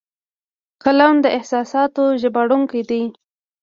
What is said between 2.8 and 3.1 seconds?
دی